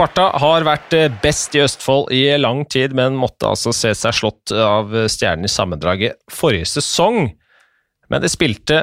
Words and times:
Sparta 0.00 0.30
har 0.40 0.64
vært 0.64 0.94
eh, 0.96 1.10
best 1.20 1.52
i 1.52 1.60
Østfold 1.60 2.06
i 2.16 2.22
lang 2.40 2.62
tid, 2.72 2.94
men 2.96 3.18
måtte 3.20 3.50
altså 3.50 3.68
se 3.76 3.90
seg 3.92 4.14
slått 4.16 4.48
av 4.56 4.94
stjernen 5.12 5.44
i 5.44 5.50
sammendraget 5.52 6.16
forrige 6.32 6.70
sesong. 6.70 7.26
Men 8.08 8.22
de 8.24 8.30
spilte 8.32 8.78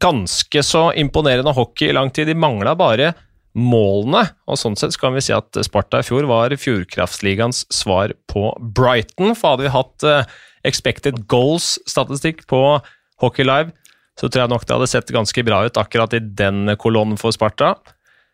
ganske 0.00 0.62
så 0.64 0.86
imponerende 0.96 1.52
hockey 1.52 1.90
i 1.90 1.92
lang 1.92 2.08
tid. 2.08 2.30
De 2.30 2.36
mangla 2.40 2.72
bare 2.72 3.10
målene, 3.52 4.22
og 4.48 4.56
sånn 4.56 4.78
sett 4.80 4.96
kan 4.96 5.12
vi 5.12 5.26
si 5.26 5.34
at 5.36 5.60
Sparta 5.60 6.00
i 6.00 6.08
fjor 6.08 6.24
var 6.30 6.56
Fjordkraftligaens 6.56 7.66
svar 7.68 8.16
på 8.32 8.46
Brighton. 8.56 9.34
For 9.36 9.58
hadde 9.58 9.66
vi 9.68 9.74
hatt 9.76 10.08
eh, 10.08 10.32
expected 10.72 11.20
goals-statistikk 11.28 12.46
på 12.48 12.62
Hockey 13.20 13.44
Live, 13.44 13.76
så 14.16 14.32
tror 14.32 14.46
jeg 14.46 14.54
nok 14.54 14.64
det 14.64 14.78
hadde 14.78 14.88
sett 14.94 15.12
ganske 15.20 15.44
bra 15.44 15.60
ut 15.68 15.84
akkurat 15.84 16.16
i 16.16 16.24
den 16.24 16.78
kolonnen 16.80 17.20
for 17.20 17.36
Sparta. 17.36 17.74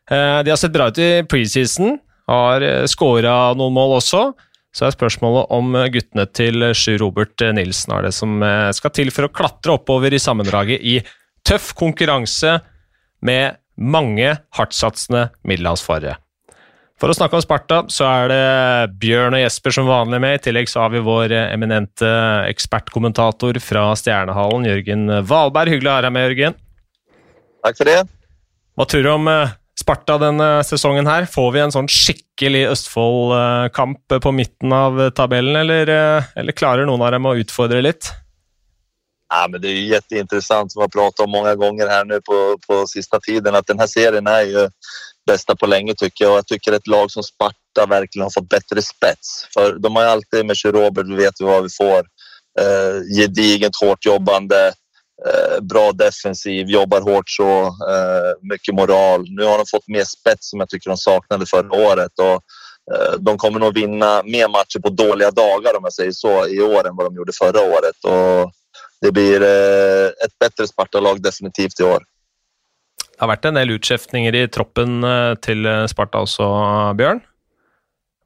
Eh, 0.06 0.38
de 0.46 0.54
har 0.54 0.62
sett 0.62 0.78
bra 0.78 0.86
ut 0.86 1.02
i 1.02 1.10
preseason, 1.26 1.98
har 2.30 2.64
eh, 2.66 2.84
skåra 2.90 3.52
noen 3.58 3.76
mål 3.76 3.98
også. 4.00 4.24
Så 4.72 4.86
er 4.86 4.94
spørsmålet 4.94 5.50
om 5.52 5.74
guttene 5.92 6.24
til 6.32 6.70
Sjur 6.72 7.02
Robert 7.02 7.42
Nilsen 7.52 7.92
har 7.92 8.06
det 8.06 8.14
som 8.16 8.40
skal 8.72 8.92
til 8.96 9.10
for 9.12 9.28
å 9.28 9.32
klatre 9.36 9.74
oppover 9.74 10.16
i 10.16 10.20
sammendraget 10.22 10.80
i 10.80 10.94
tøff 11.44 11.74
konkurranse 11.76 12.54
med 13.20 13.58
mange 13.76 14.30
hardtsatsende 14.56 15.26
middelhavsfarere. 15.44 16.16
For 17.02 17.10
å 17.10 17.16
snakke 17.18 17.34
om 17.34 17.42
Sparta, 17.42 17.80
så 17.90 18.06
er 18.06 18.28
det 18.30 18.96
Bjørn 19.02 19.34
og 19.34 19.40
Jesper 19.42 19.74
som 19.74 19.88
vanlig 19.90 20.20
med. 20.22 20.36
I 20.38 20.42
tillegg 20.44 20.68
så 20.70 20.84
har 20.84 20.92
vi 20.92 21.00
vår 21.02 21.32
eminente 21.50 22.10
ekspertkommentator 22.46 23.58
fra 23.58 23.88
Stjernehallen, 23.98 24.68
Jørgen 24.70 25.08
Valberg. 25.26 25.72
Hyggelig 25.74 25.90
å 25.90 25.96
ha 25.96 26.04
deg 26.06 26.14
med, 26.14 26.28
Jørgen. 26.28 26.60
Takk 27.66 27.80
for 27.80 27.90
det. 27.90 27.96
Hva 28.78 28.86
tror 28.86 29.02
du 29.02 29.10
om 29.12 29.26
eh, 29.32 29.56
Sparta 29.82 30.16
denne 30.22 30.48
sesongen 30.66 31.08
her? 31.10 31.26
Får 31.26 31.52
vi 31.54 31.62
en 31.62 31.74
sånn 31.74 31.90
skikkelig 31.90 32.68
Østfold-kamp 32.70 34.16
på 34.22 34.34
midten 34.34 34.74
av 34.76 35.00
tabellen, 35.16 35.58
eller, 35.64 35.90
eh, 35.90 36.32
eller 36.36 36.56
klarer 36.56 36.86
noen 36.86 37.02
av 37.02 37.12
dem 37.12 37.26
å 37.26 37.36
utfordre 37.38 37.82
litt? 37.82 38.12
Ja, 39.32 39.46
men 39.48 39.62
det 39.62 39.70
er 39.70 39.78
jo 39.78 39.94
kjempeinteressant, 39.94 40.72
som 40.72 40.80
vi 40.80 40.84
har 40.84 40.92
pratet 40.92 41.24
om 41.24 41.32
mange 41.32 41.54
ganger 41.56 41.88
her 41.88 42.04
nå 42.04 42.18
på, 42.20 42.38
på 42.66 42.82
siste 42.90 43.18
tiden 43.24 43.56
at 43.56 43.66
denne 43.66 43.86
serien 43.88 44.28
er 44.28 44.42
jo 44.50 44.66
bästa 45.26 45.56
på 45.56 45.66
lenge 45.66 45.94
tycker 45.94 46.24
jag 46.24 46.32
och 46.32 46.38
jag 46.38 46.46
tycker 46.46 46.72
ett 46.72 46.86
lag 46.86 47.10
som 47.10 47.22
Sparta 47.22 47.86
verkligen 47.88 48.22
har 48.22 48.30
fått 48.30 48.48
bättre 48.48 48.82
spets. 48.82 49.46
För 49.54 49.78
de 49.78 49.96
har 49.96 50.04
alltid 50.04 50.46
med 50.46 50.56
Robert, 50.64 51.06
vi 51.06 51.14
vet 51.14 51.40
ju 51.40 51.44
vad 51.44 51.62
vi 51.62 51.68
får. 51.68 52.04
Eh, 52.60 53.16
gediget, 53.16 53.76
hårt 53.80 54.06
jobbande, 54.06 54.72
bra 55.62 55.92
defensiv, 55.92 56.66
jobbar 56.66 57.00
hårt 57.00 57.30
så, 57.30 57.66
eh, 57.66 58.32
mycket 58.42 58.74
moral. 58.74 59.24
Nu 59.28 59.44
har 59.44 59.58
de 59.58 59.66
fått 59.70 59.88
mer 59.88 60.04
spets 60.04 60.50
som 60.50 60.60
jag 60.60 60.68
tycker 60.68 60.90
de 60.90 60.96
saknade 60.96 61.46
förra 61.46 61.72
året 61.72 62.18
och 62.18 62.38
eh, 62.94 63.12
de 63.18 63.38
kommer 63.38 63.60
nog 63.60 63.74
vinna 63.74 64.22
mer 64.22 64.48
matcher 64.48 64.80
på 64.82 64.88
dåliga 64.88 65.30
dagar 65.30 65.76
om 65.76 65.84
jag 65.84 65.92
säger 65.92 66.12
så 66.12 66.46
i 66.46 66.62
år 66.62 66.88
än 66.88 66.96
vad 66.96 67.06
de 67.06 67.14
gjorde 67.16 67.32
förra 67.38 67.60
året. 67.60 67.98
Och 68.04 68.52
det 69.00 69.12
blir 69.12 69.42
eh, 69.42 70.06
et 70.24 70.38
bedre 70.40 70.66
Sparta-lag 70.66 71.22
definitivt 71.22 71.80
i 71.80 71.84
år. 71.84 72.04
Det 73.12 73.20
har 73.20 73.30
vært 73.30 73.44
en 73.50 73.58
del 73.58 73.74
utskiftninger 73.76 74.34
i 74.34 74.46
troppen 74.50 75.04
eh, 75.06 75.34
til 75.42 75.66
eh, 75.66 75.86
Sparta 75.90 76.22
også, 76.22 76.46
Bjørn? 76.98 77.22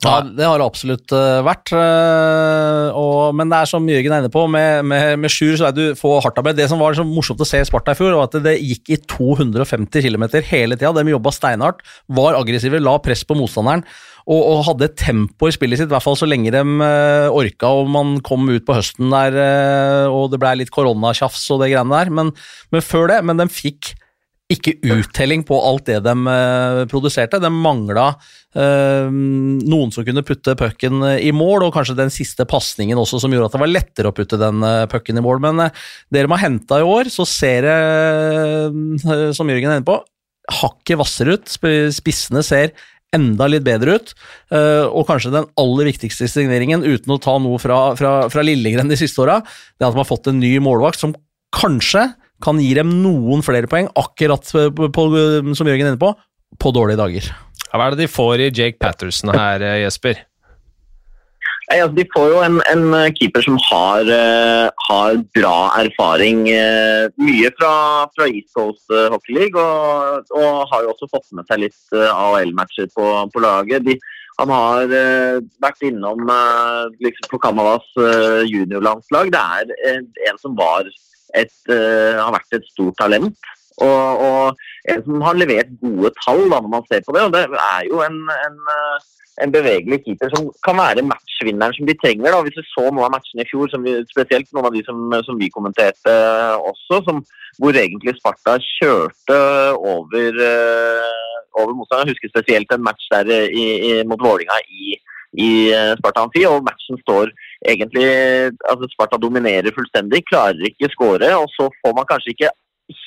Ja, 0.04 0.18
det 0.20 0.44
har 0.44 0.60
det 0.60 0.66
absolutt 0.66 1.12
vært. 1.46 1.72
Og, 1.72 3.32
men 3.36 3.48
det 3.48 3.60
er 3.62 3.70
som 3.70 3.86
Jørgen 3.88 4.12
er 4.12 4.24
inne 4.24 4.32
på, 4.32 4.42
med, 4.52 4.84
med, 4.86 5.14
med 5.22 5.32
Sjur 5.32 5.54
så 5.56 5.70
er 5.70 5.76
du 5.76 5.96
få 5.98 6.18
hardtarbeid. 6.20 6.58
Det 6.58 6.68
som 6.70 6.82
var 6.82 6.94
så 6.98 7.06
morsomt 7.06 7.40
å 7.40 7.48
se 7.48 7.62
Sparta 7.64 7.94
i 7.96 7.98
fjor, 7.98 8.12
var 8.18 8.28
at 8.28 8.36
det 8.44 8.58
gikk 8.60 8.92
i 8.92 9.00
250 9.16 10.04
km 10.04 10.26
hele 10.50 10.76
tida. 10.76 10.92
De 10.92 11.14
jobba 11.14 11.32
steinhardt, 11.32 11.80
var 12.12 12.36
aggressive, 12.36 12.82
la 12.82 12.98
press 13.02 13.24
på 13.26 13.38
motstanderen 13.40 13.86
og, 14.26 14.40
og, 14.40 14.62
hadde 14.66 14.90
tempo 14.98 15.46
i 15.46 15.54
spillet 15.54 15.78
sitt, 15.78 15.90
i 15.90 15.94
hvert 15.94 16.02
fall 16.02 16.18
så 16.18 16.26
lenge 16.26 16.50
de 16.50 16.62
uh, 16.62 17.28
orka 17.30 17.70
og 17.78 17.90
man 17.94 18.16
kom 18.26 18.48
ut 18.50 18.64
på 18.66 18.74
høsten 18.74 19.12
der 19.12 19.36
og 20.10 20.32
det 20.32 20.40
blei 20.42 20.56
litt 20.58 20.72
koronatjafs 20.74 21.44
og 21.54 21.62
det 21.62 21.70
greiene 21.72 21.94
der. 21.94 22.10
Men, 22.10 22.34
men, 22.74 22.84
før 22.84 23.12
det, 23.12 23.20
men 23.26 23.38
de 23.38 23.46
fikk 23.50 23.94
ikke 24.52 24.76
uttelling 24.94 25.42
på 25.46 25.56
alt 25.58 25.88
det 25.88 25.98
de 26.06 26.14
uh, 26.14 26.82
produserte. 26.90 27.40
De 27.42 27.52
mangla 27.52 28.12
noen 28.56 29.90
som 29.92 30.00
kunne 30.06 30.22
putte 30.24 30.54
pucken 30.56 31.02
i 31.20 31.28
mål, 31.36 31.66
og 31.66 31.74
kanskje 31.74 31.98
den 31.98 32.08
siste 32.08 32.46
pasningen 32.48 32.96
også 32.96 33.18
som 33.20 33.34
gjorde 33.34 33.50
at 33.50 33.56
det 33.58 33.60
var 33.60 33.68
lettere 33.68 34.08
å 34.08 34.16
putte 34.16 34.38
den 34.40 34.64
pucken 34.88 35.20
i 35.20 35.24
mål. 35.26 35.42
Men 35.44 35.60
det 35.68 36.22
de 36.24 36.30
har 36.32 36.40
henta 36.40 36.78
i 36.80 36.86
år, 36.88 37.10
så 37.12 37.26
ser 37.28 37.66
det, 37.68 37.74
som 39.36 39.52
Jørgen 39.52 39.74
er 39.74 39.82
inne 39.82 39.84
på, 39.84 39.98
hakket 40.62 40.96
hvassere 40.96 41.36
ut. 41.36 41.52
Spissene 41.92 42.40
ser 42.46 42.72
enda 43.12 43.48
litt 43.50 43.66
bedre 43.66 43.98
ut. 43.98 44.16
Og 44.88 45.04
kanskje 45.08 45.34
den 45.36 45.50
aller 45.60 45.90
viktigste 45.92 46.30
signeringen, 46.32 46.86
uten 46.86 47.12
å 47.12 47.20
ta 47.20 47.36
noe 47.42 47.60
fra, 47.60 47.90
fra, 47.98 48.14
fra 48.32 48.46
Lillegren 48.46 48.88
de 48.88 48.96
siste 48.96 49.20
åra, 49.20 49.42
det 49.76 49.84
er 49.84 49.90
at 49.90 49.98
de 49.98 50.00
har 50.00 50.08
fått 50.08 50.32
en 50.32 50.40
ny 50.40 50.56
målvakt 50.64 51.02
som 51.02 51.12
kanskje 51.60 52.08
kan 52.44 52.60
gi 52.60 52.72
dem 52.76 52.92
noen 53.02 53.44
flere 53.44 53.70
poeng, 53.70 53.90
akkurat 53.96 54.44
på, 54.76 54.90
på, 54.92 55.08
som 55.56 55.68
Jørgen 55.68 55.86
er 55.86 55.92
inne 55.94 56.00
på, 56.00 56.12
på 56.60 56.72
dårlige 56.74 57.00
dager. 57.00 57.28
Hva 57.72 57.86
er 57.88 57.94
det 57.94 58.06
de 58.06 58.12
får 58.12 58.44
i 58.44 58.52
Jake 58.52 58.80
Patterson 58.80 59.34
her, 59.34 59.64
Jesper? 59.82 60.24
Nei, 61.66 61.80
altså, 61.82 61.96
de 61.96 62.04
får 62.14 62.26
jo 62.30 62.42
en, 62.46 62.58
en 62.70 62.84
eh, 62.94 63.12
keeper 63.16 63.42
som 63.42 63.56
har, 63.66 64.06
uh, 64.06 64.68
har, 64.86 65.16
bra 65.34 65.56
erfaring. 65.80 66.44
Uh, 66.46 67.08
mye 67.18 67.50
fra, 67.58 67.72
fra, 68.14 68.28
East 68.30 68.52
Coast 68.54 68.86
uh, 68.94 69.08
Hockey 69.10 69.34
League, 69.34 69.58
og, 69.58 70.30
og, 70.30 70.62
har 70.70 70.84
jo 70.84 70.92
også 70.92 71.10
fått 71.10 71.34
med 71.34 71.48
seg 71.50 71.64
litt 71.64 71.96
AHL-matcher 71.96 72.92
på, 72.94 73.08
på, 73.34 73.42
laget. 73.42 73.82
De, 73.88 73.98
han 74.36 74.52
har 74.52 74.92
vært 75.64 75.84
innom 75.88 76.28
liksom 77.00 77.30
på 77.30 77.38
Canadas 77.40 77.86
juniorlandslag. 78.44 79.30
Det 79.32 79.40
er 79.40 80.02
en 80.28 80.40
som 80.42 80.52
var 80.58 80.84
et, 81.36 81.54
har 81.68 82.32
vært 82.34 82.58
et 82.58 82.66
stort 82.72 82.96
talent. 83.00 83.52
Og, 83.84 84.22
og, 84.24 84.66
som 85.04 85.24
har 85.26 85.36
levert 85.36 85.74
gode 85.82 86.10
tall 86.22 86.46
da, 86.46 86.62
når 86.62 86.70
man 86.72 86.86
ser 86.88 87.02
på 87.04 87.12
det. 87.12 87.26
og 87.26 87.34
Det 87.34 87.42
er 87.44 87.82
jo 87.90 88.00
en, 88.06 88.22
en 88.32 88.60
en 89.44 89.52
bevegelig 89.52 89.98
keeper 90.04 90.30
som 90.32 90.48
kan 90.66 90.78
være 90.80 91.04
matchvinneren 91.10 91.74
som 91.76 91.88
de 91.88 91.96
trenger. 92.00 92.32
Da. 92.32 92.42
Hvis 92.44 92.58
du 92.58 92.62
så 92.70 92.84
noen 92.86 93.06
av 93.06 93.14
matchene 93.16 93.44
i 93.44 93.50
fjor, 93.50 93.72
vi, 93.84 93.96
spesielt 94.12 94.48
noen 94.54 94.68
av 94.68 94.76
de 94.76 94.82
som, 94.86 95.02
som 95.26 95.40
vi 95.40 95.50
kommenterte 95.52 96.14
også, 96.70 97.02
som, 97.08 97.20
hvor 97.60 97.76
egentlig 97.76 98.16
Sparta 98.16 98.56
kjørte 98.64 99.40
over, 99.76 100.40
uh, 100.40 101.34
over 101.58 101.74
motstanderen. 101.76 102.08
Jeg 102.08 102.16
husker 102.16 102.32
spesielt 102.32 102.72
en 102.72 102.86
match 102.86 103.10
der 103.12 103.32
i, 103.48 103.66
i, 103.90 103.92
mot 104.08 104.24
Vålinga 104.24 104.58
i, 104.68 104.96
i 105.36 105.50
eh, 105.72 105.92
Sparta 106.00 106.24
Amfi, 106.24 106.46
og 106.48 106.64
matchen 106.64 107.00
står 107.02 107.32
egentlig 107.72 108.06
altså 108.70 108.88
Sparta 108.92 109.18
dominerer 109.20 109.74
fullstendig, 109.74 110.22
klarer 110.30 110.68
ikke 110.70 110.92
skåre, 110.92 111.32
og 111.38 111.50
så 111.56 111.68
får 111.80 111.96
man 111.96 112.08
kanskje 112.08 112.34
ikke 112.34 112.52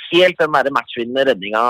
helt 0.10 0.42
den 0.42 0.56
der 0.56 0.76
matchvinnende 0.76 1.26
redninga 1.30 1.64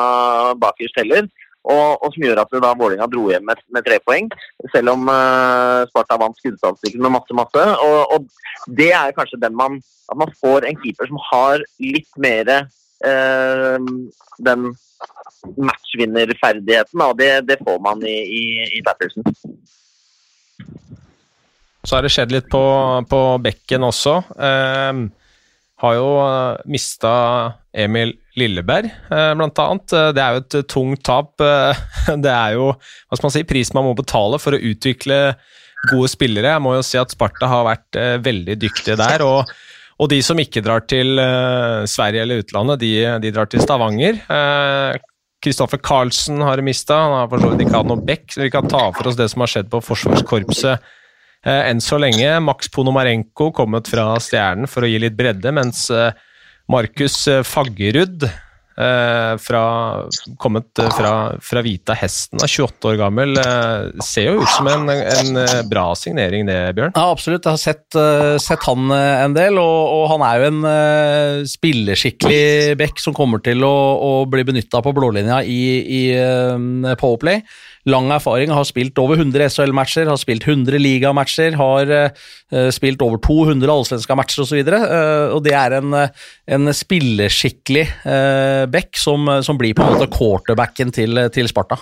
bakerst 0.63 0.99
heller. 1.01 1.29
Og, 1.69 2.03
og, 2.03 2.13
som 2.13 2.23
gjør 2.23 2.39
at 2.41 2.53
da 2.63 2.69
Vålerenga 2.79 3.05
dro 3.11 3.25
hjem 3.29 3.43
med, 3.45 3.59
med, 3.75 3.83
tre 3.85 3.97
poeng, 4.07 4.29
selv 4.73 4.93
om 4.93 5.09
uh, 5.11 5.83
Sparta 5.89 6.15
vant 6.17 6.37
skuddstatistikken 6.39 7.03
med 7.03 7.13
masse, 7.17 7.35
masse. 7.35 7.65
Og, 7.83 8.13
og, 8.15 8.69
det 8.79 8.93
er 8.95 9.15
kanskje 9.17 9.41
den 9.43 9.57
man 9.59 9.81
At 10.09 10.17
man 10.17 10.31
får 10.39 10.65
en 10.65 10.79
keeper 10.81 11.05
som 11.05 11.19
har 11.27 11.61
litt 11.83 12.15
mer 12.17 12.47
uh, 12.49 13.77
den 14.47 14.71
matchvinnerferdigheten. 15.69 17.03
Og 17.05 17.19
det, 17.19 17.29
det, 17.51 17.59
får 17.67 17.77
man 17.85 18.01
i, 18.07 18.17
i, 18.39 18.43
i 18.79 18.81
Patterson. 18.87 19.27
Så 21.85 21.95
har 21.95 22.03
det 22.03 22.11
skjedd 22.11 22.33
litt 22.35 22.49
på, 22.51 22.61
på 23.09 23.21
bekken 23.43 23.85
også. 23.87 24.17
Uh, 24.35 25.07
har 25.79 25.95
jo 25.95 26.07
mista 26.67 27.11
Emil 27.71 28.11
Lilleberg, 28.39 28.89
eh, 29.11 29.31
blant 29.35 29.61
annet. 29.63 29.93
Eh, 29.93 30.09
det 30.15 30.23
er 30.23 30.35
jo 30.35 30.43
et 30.43 30.57
eh, 30.59 30.67
tungt 30.75 31.03
tap. 31.05 31.31
Det 32.25 32.33
er 32.33 32.57
jo 32.57 32.71
hva 32.73 33.17
skal 33.17 33.27
man 33.27 33.35
si, 33.35 33.47
prisen 33.47 33.77
man 33.77 33.89
må 33.89 33.95
betale 33.97 34.39
for 34.41 34.55
å 34.55 34.61
utvikle 34.71 35.19
gode 35.91 36.11
spillere. 36.11 36.55
Jeg 36.55 36.63
må 36.63 36.75
jo 36.75 36.85
si 36.85 36.99
at 36.99 37.13
Sparta 37.13 37.47
har 37.47 37.67
vært 37.67 37.99
veldig 38.25 38.59
dyktige 38.59 38.99
der. 38.99 39.25
og 39.25 39.57
og 39.99 40.07
de 40.07 40.21
som 40.23 40.39
ikke 40.39 40.61
drar 40.63 40.85
til 40.87 41.19
Sverige 41.91 42.21
eller 42.23 42.39
utlandet, 42.39 42.79
de, 42.79 42.91
de 43.19 43.31
drar 43.35 43.49
til 43.51 43.59
Stavanger. 43.59 44.21
Kristoffer 45.43 45.81
Karlsen 45.83 46.39
har 46.39 46.61
mista, 46.63 46.95
han 47.01 47.17
har 47.17 47.27
for 47.27 47.43
så 47.43 47.49
vidt 47.51 47.65
ikke 47.65 47.81
hatt 47.81 47.89
noe 47.89 48.05
back, 48.07 48.23
så 48.31 48.45
vi 48.45 48.53
kan 48.53 48.71
ta 48.71 48.85
for 48.95 49.11
oss 49.11 49.17
det 49.19 49.27
som 49.33 49.43
har 49.43 49.51
skjedd 49.51 49.67
på 49.67 49.81
Forsvarskorpset 49.83 50.87
enn 51.45 51.79
så 51.83 51.99
lenge. 52.01 52.33
Max 52.43 52.67
Ponomarenko 52.73 53.51
kommet 53.55 53.87
fra 53.87 54.11
Stjernen 54.19 54.67
for 54.67 54.83
å 54.83 54.89
gi 54.89 54.99
litt 55.01 55.15
bredde, 55.15 55.53
mens 55.55 55.87
Markus 56.69 57.27
eh, 57.27 57.41
Faggerud, 57.43 58.23
eh, 58.77 59.37
fra, 59.41 59.63
kommet 60.37 60.79
eh, 60.79 60.89
fra, 60.93 61.13
fra 61.41 61.63
Vita 61.65 61.95
Hesten, 61.97 62.37
er 62.43 62.51
28 62.51 62.91
år 62.91 62.99
gammel. 62.99 63.39
ser 64.05 64.29
jo 64.29 64.43
ut 64.43 64.51
som 64.53 64.69
en, 64.69 64.85
en 64.93 65.39
bra 65.69 65.87
signering, 65.97 66.45
det, 66.45 66.59
Bjørn? 66.77 66.93
Ja, 66.93 67.07
absolutt. 67.09 67.47
Jeg 67.47 67.57
har 67.57 67.63
sett, 67.63 67.97
sett 68.45 68.67
han 68.69 68.93
en 68.93 69.37
del, 69.37 69.57
og, 69.57 69.79
og, 69.95 70.05
han 70.13 70.27
er 70.27 70.43
jo 70.43 70.51
en 70.51 71.49
spilleskikkelig 71.49 72.77
back 72.79 73.01
som 73.01 73.17
kommer 73.17 73.41
til 73.41 73.65
å, 73.65 73.73
å 73.97 74.13
bli 74.29 74.45
benytta 74.45 74.83
på 74.85 74.93
blålinja 74.93 75.41
i, 75.41 75.63
i 75.81 76.03
Powerplay. 77.01 77.41
Lang 77.87 78.09
erfaring, 78.11 78.51
har 78.51 78.67
spilt 78.67 78.99
over 79.01 79.19
100 79.19 79.47
SHL-matcher, 79.53 80.09
har 80.09 80.19
spilt 80.19 80.47
100 80.47 80.81
ligamatcher, 80.81 81.55
har 81.59 81.93
uh, 81.93 82.69
spilt 82.75 83.01
over 83.05 83.21
200 83.23 83.71
allsvenska 83.71 84.17
matcher 84.19 84.43
osv. 84.43 84.59
Og, 84.59 84.75
uh, 84.75 85.37
og 85.37 85.43
det 85.45 85.55
er 85.55 85.77
en, 85.79 85.95
en 86.57 86.73
spilleskikkelig 86.75 87.87
uh, 88.03 88.65
back 88.71 88.99
som, 88.99 89.29
som, 89.45 89.59
blir 89.59 89.77
på 89.77 89.85
en 89.85 89.95
måte 89.95 90.11
quarterbacken 90.13 90.93
til, 90.95 91.23
til 91.35 91.51
Sparta. 91.51 91.79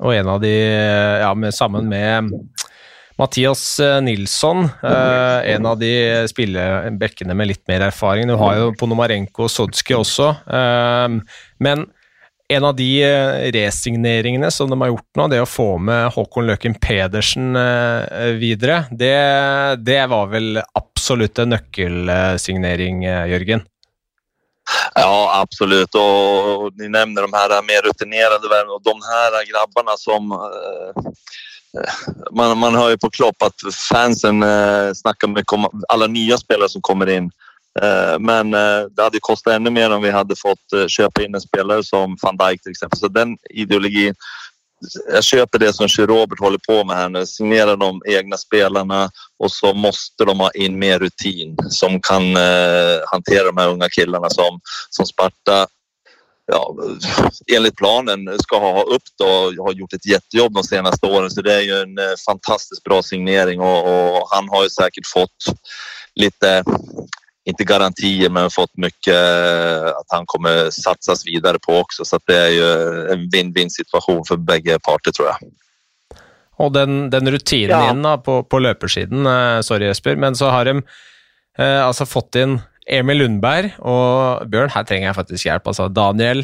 Og 0.00 0.14
en 0.16 0.32
av 0.32 0.40
de, 0.42 0.54
ja, 1.20 1.30
med, 1.36 1.54
sammen 1.54 1.90
med 1.90 2.32
Mathias 3.20 3.80
eh, 3.80 3.98
Nilsson, 4.02 4.64
eh, 4.64 5.52
en 5.54 5.66
av 5.68 5.78
de 5.80 5.92
spillebekkene 6.30 7.36
med 7.36 7.50
litt 7.52 7.62
mer 7.68 7.84
erfaring. 7.90 8.30
Du 8.30 8.36
har 8.40 8.56
jo 8.56 8.74
Ponomarenko 8.80 9.44
og 9.46 9.52
Sodski 9.52 9.96
også, 9.96 10.30
eh, 10.48 11.18
men 11.60 11.84
en 12.50 12.64
av 12.66 12.74
de 12.76 12.90
resigneringene 13.54 14.50
som 14.50 14.70
de 14.70 14.80
har 14.80 14.90
gjort 14.90 15.18
nå, 15.18 15.26
det 15.30 15.40
å 15.42 15.48
få 15.48 15.68
med 15.78 16.10
Håkon 16.14 16.48
Løken 16.50 16.74
Pedersen 16.82 17.54
videre, 18.40 18.82
det, 18.90 19.14
det 19.86 20.00
var 20.10 20.32
vel 20.32 20.58
absolutt 20.58 21.38
en 21.38 21.54
nøkkelsignering, 21.54 23.04
Jørgen? 23.30 23.62
Ja, 24.94 25.40
absolutt. 25.40 25.94
Og 25.98 26.74
ni 26.78 26.90
nevner 26.90 27.26
de 27.26 27.34
her 27.34 27.54
mer 27.66 27.86
rutinerade 27.86 28.60
Og 28.74 28.82
de 28.86 28.94
her 29.06 29.38
grabbene 29.48 29.96
som 29.98 30.30
man, 32.34 32.58
man 32.58 32.74
hører 32.74 32.98
på 32.98 33.10
Klopp 33.14 33.42
at 33.46 33.66
fansen 33.76 34.42
snakker 34.98 35.30
med 35.30 35.46
alle 35.88 36.10
nye 36.10 36.38
spillere 36.38 36.70
som 36.70 36.82
kommer 36.82 37.10
in. 37.10 37.30
Eh, 37.82 38.18
men 38.18 38.54
eh, 38.54 38.82
det 38.90 39.02
hadde 39.02 39.22
kostet 39.22 39.54
enda 39.54 39.70
mer 39.70 39.90
om 39.90 40.02
vi 40.02 40.12
hadde 40.14 40.36
fått 40.38 40.76
kjøpe 40.88 41.24
inn 41.24 41.34
en 41.34 41.44
spelare 41.44 41.84
som 41.86 42.16
van 42.22 42.38
Dijk 42.40 42.70
eksempel. 42.72 42.98
Så 42.98 43.12
den 43.12 43.36
ideologien 43.50 44.16
Jeg 45.12 45.24
kjøper 45.26 45.60
det 45.60 45.74
som 45.76 45.88
Robert 46.08 46.40
håller 46.40 46.60
på 46.64 46.78
med 46.88 46.96
her, 46.96 47.24
signerer 47.28 47.76
de 47.76 47.90
egne 48.08 48.36
spelarna 48.40 49.10
og 49.36 49.50
så 49.52 49.74
må 49.76 49.90
de 50.16 50.36
ha 50.38 50.48
inn 50.56 50.78
mer 50.80 51.02
rutin 51.04 51.52
som 51.68 51.98
kan 52.00 52.24
eh, 52.36 52.96
hantera 53.12 53.52
de 53.52 53.66
unga 53.74 53.88
killarna 53.92 54.30
som, 54.30 54.56
som 54.88 55.04
Sparta 55.04 55.66
ja, 56.52 56.76
enligt 57.56 57.76
planen 57.76 58.38
ska 58.38 58.58
ha 58.58 58.82
upp 58.82 59.02
och 59.20 59.64
har 59.64 59.72
gjort 59.72 59.92
ett 59.92 60.06
jättejobb 60.06 60.52
de 60.52 60.64
senaste 60.64 61.06
åren. 61.06 61.30
Så 61.30 61.42
det 61.42 61.54
är 61.54 61.60
ju 61.60 61.74
en 61.82 61.98
fantastisk 62.26 62.84
bra 62.84 63.02
signering 63.02 63.60
och, 63.60 63.82
och 63.84 64.28
han 64.30 64.48
har 64.48 64.62
ju 64.64 64.70
säkert 64.70 65.06
fått 65.06 65.44
lite, 66.14 66.64
inte 67.50 67.64
garantier, 67.64 68.30
men 68.30 68.50
fått 68.50 68.76
mycket 68.76 69.14
eh, 69.14 69.86
att 69.86 70.08
han 70.08 70.26
kommer 70.26 70.70
satsas 70.70 71.26
vidare 71.26 71.58
på 71.58 71.78
också. 71.78 72.04
Så 72.04 72.18
det 72.26 72.36
är 72.36 72.48
ju 72.48 72.66
en 73.12 73.28
win-win 73.30 73.68
situation 73.68 74.24
för 74.28 74.36
bägge 74.36 74.78
parter 74.78 75.12
tror 75.12 75.28
jag. 75.28 75.50
Og 76.60 76.72
den, 76.72 77.10
den 77.10 77.30
rutinen 77.30 77.72
ja. 77.72 77.90
inn 77.90 78.02
da, 78.04 78.18
på, 78.20 78.42
på 78.44 78.58
løpersiden, 78.60 79.26
eh, 79.26 79.60
sorry 79.64 79.88
Jesper, 79.88 80.16
men 80.16 80.36
så 80.36 80.50
har 80.52 80.68
de 80.68 80.82
eh, 81.58 81.80
altså 81.86 82.06
fått 82.08 82.36
inn 82.36 82.58
Emil 82.90 83.22
Lundberg 83.22 83.76
og 83.78 84.48
Bjørn, 84.50 84.72
her 84.74 84.84
trenger 84.88 85.10
jeg 85.10 85.16
faktisk 85.20 85.46
hjelp. 85.46 85.70
Altså 85.70 85.88
Daniel 85.88 86.42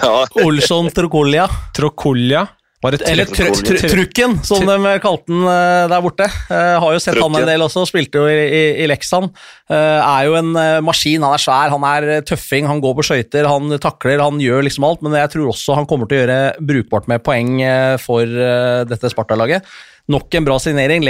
ja. 0.00 0.24
Olsson 0.44 0.90
Trokolja. 0.94 1.48
Trokolja. 1.76 2.46
Eller 2.80 3.28
tr 3.28 3.50
tr 3.52 3.76
Trukken, 3.90 4.38
som 4.46 4.64
de 4.64 4.94
kalte 5.04 5.28
den 5.28 5.42
uh, 5.44 5.84
der 5.90 6.00
borte. 6.00 6.24
Uh, 6.48 6.78
har 6.80 6.94
jo 6.94 7.02
sett 7.02 7.12
Trukken. 7.18 7.36
han 7.36 7.44
en 7.44 7.50
del 7.52 7.64
også, 7.66 7.84
spilte 7.90 8.22
jo 8.22 8.30
i, 8.30 8.38
i, 8.40 8.62
i 8.80 8.86
Leksand. 8.88 9.28
Uh, 9.68 10.00
er 10.00 10.30
jo 10.30 10.38
en 10.38 10.54
maskin, 10.86 11.20
han 11.20 11.36
er 11.36 11.44
svær, 11.44 11.74
han 11.74 11.84
er 11.90 12.24
tøffing, 12.24 12.70
han 12.70 12.80
går 12.80 12.96
på 12.96 13.04
skøyter, 13.10 13.50
han 13.50 13.76
takler, 13.84 14.24
han 14.24 14.40
gjør 14.40 14.64
liksom 14.64 14.88
alt. 14.88 15.04
Men 15.04 15.18
jeg 15.20 15.34
tror 15.36 15.52
også 15.52 15.76
han 15.76 15.88
kommer 15.90 16.08
til 16.08 16.20
å 16.20 16.24
gjøre 16.24 16.40
brukbart 16.72 17.10
med 17.12 17.24
poeng 17.26 17.60
for 18.00 18.40
dette 18.88 19.12
Sparta-laget 19.12 19.68
nok 20.10 20.34
en 20.36 20.46
bra 20.46 20.56
signering. 20.62 21.04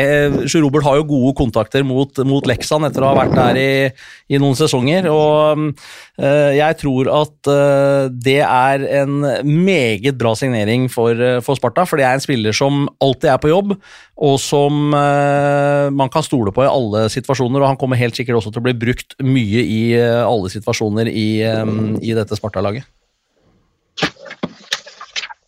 Sjur 0.45 0.65
Robert 0.65 0.87
har 0.87 0.99
jo 0.99 1.09
gode 1.09 1.33
kontakter 1.39 1.85
mot, 1.87 2.21
mot 2.29 2.47
Leksand 2.49 2.87
etter 2.89 3.05
å 3.05 3.11
ha 3.11 3.17
vært 3.19 3.37
der 3.37 3.61
i, 3.61 3.73
i 4.31 4.41
noen 4.41 4.59
sesonger. 4.59 5.09
og 5.11 5.65
uh, 6.21 6.51
Jeg 6.57 6.79
tror 6.83 7.11
at 7.15 7.51
uh, 7.51 8.11
det 8.13 8.41
er 8.45 8.87
en 9.03 9.25
meget 9.47 10.19
bra 10.21 10.35
signering 10.39 10.89
for, 10.93 11.17
for, 11.47 11.59
Sparta. 11.59 11.87
For 11.89 12.01
det 12.01 12.09
er 12.09 12.19
en 12.19 12.25
spiller 12.25 12.57
som 12.57 12.87
alltid 13.03 13.33
er 13.33 13.43
på 13.43 13.53
jobb, 13.53 13.75
og 14.21 14.37
som 14.43 14.93
man 14.93 16.11
kan 16.13 16.25
stole 16.25 16.53
på 16.53 16.65
i 16.67 16.69
alle 16.69 17.07
situasjoner. 17.13 17.63
Og 17.63 17.73
han 17.73 17.81
kommer 17.81 18.01
helt 18.01 18.19
sikkert 18.19 18.41
også 18.41 18.53
til 18.53 18.61
å 18.61 18.69
bli 18.69 18.77
brukt 18.77 19.17
mye 19.25 19.65
i 19.65 19.83
alle 19.97 20.53
situasjoner 20.53 21.09
i, 21.09 21.29
i 21.41 22.17
dette 22.17 22.37
Sparta-laget 22.37 22.85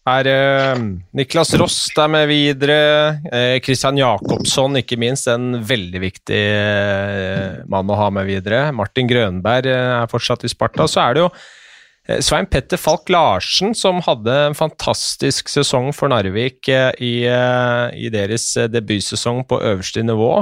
er 0.09 0.29
eh, 0.31 0.83
Niklas 1.15 1.53
Ross 1.61 1.79
der 1.95 2.11
med 2.11 2.27
videre. 2.31 3.23
Eh, 3.31 3.57
Christian 3.63 3.99
Jacobsson, 4.01 4.79
ikke 4.81 4.99
minst, 4.99 5.29
en 5.31 5.61
veldig 5.67 6.03
viktig 6.03 6.43
eh, 6.43 7.63
mann 7.71 7.91
å 7.91 7.99
ha 7.99 8.09
med 8.15 8.27
videre. 8.27 8.65
Martin 8.75 9.11
Grønberg 9.11 9.71
eh, 9.71 9.91
er 10.03 10.11
fortsatt 10.11 10.47
i 10.47 10.51
Sparta. 10.51 10.89
Så 10.91 11.03
er 11.05 11.15
det 11.15 11.25
jo 11.25 11.29
eh, 11.31 12.19
Svein 12.25 12.51
Petter 12.51 12.81
Falk 12.81 13.13
Larsen, 13.15 13.77
som 13.79 14.03
hadde 14.03 14.35
en 14.49 14.59
fantastisk 14.59 15.53
sesong 15.53 15.93
for 15.95 16.11
Narvik 16.11 16.71
eh, 16.73 16.91
i, 16.99 17.15
i, 17.23 18.11
deres 18.13 18.51
debutsesong 18.75 19.45
på 19.47 19.63
øverste 19.63 20.03
nivå. 20.07 20.35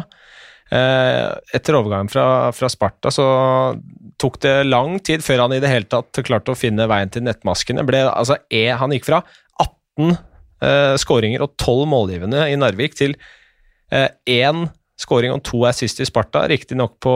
Etter 0.70 1.74
overgangen 1.74 2.06
fra, 2.12 2.24
fra, 2.54 2.68
Sparta 2.70 3.10
så 3.10 3.24
tok 4.22 4.36
det 4.44 4.52
lang 4.68 5.00
tid 5.02 5.24
før 5.26 5.44
han 5.44 5.54
i 5.56 5.58
det 5.62 5.70
hele 5.72 5.88
tatt 5.90 6.20
klarte 6.22 6.54
å 6.54 6.58
finne 6.58 6.86
veien 6.86 7.10
til 7.10 7.24
nettmaskene. 7.26 7.82
Ble, 7.88 8.04
altså, 8.06 8.36
han 8.78 8.94
gikk 8.94 9.08
fra 9.08 9.18
18 9.58 10.12
eh, 10.62 10.94
skåringer 11.00 11.42
og 11.44 11.56
12 11.58 11.88
målgivende 11.90 12.46
i 12.50 12.58
Narvik 12.60 12.94
til 12.98 13.16
én 13.90 14.62
eh, 14.66 14.68
skåring 15.00 15.32
og 15.32 15.42
to 15.46 15.62
assist 15.68 16.02
i 16.02 16.06
Sparta. 16.08 16.44
Riktignok 16.50 16.98
på 17.02 17.14